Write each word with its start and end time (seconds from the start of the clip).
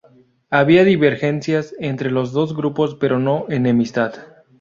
Había 0.49 0.83
divergencias 0.83 1.75
entre 1.77 2.09
los 2.09 2.31
dos 2.31 2.55
grupos 2.57 2.95
pero 2.95 3.19
no 3.19 3.45
enemistad. 3.49 4.13